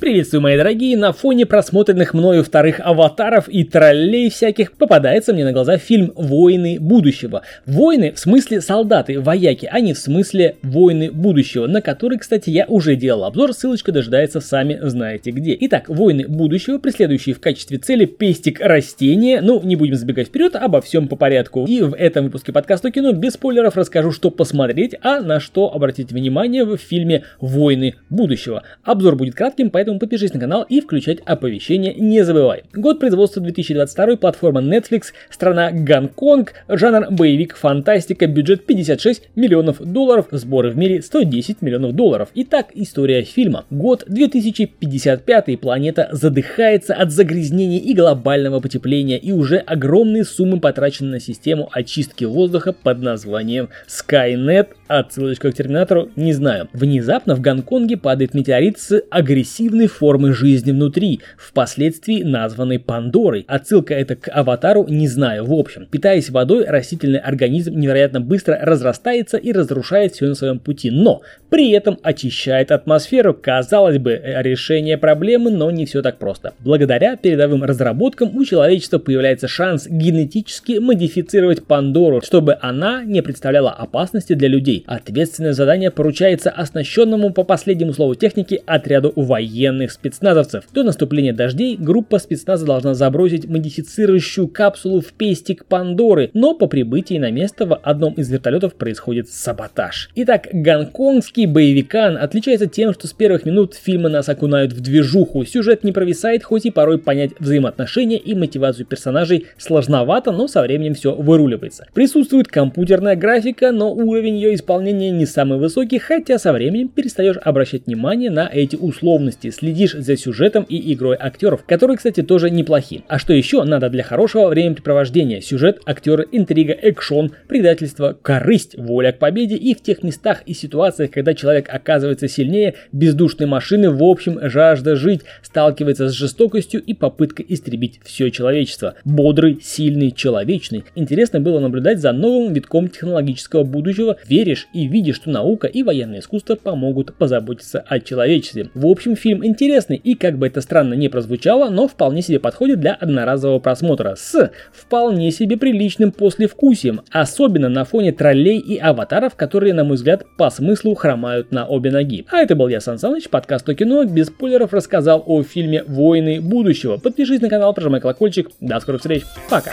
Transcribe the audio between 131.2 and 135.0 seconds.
человек оказывается сильнее бездушной машины, в общем, жажда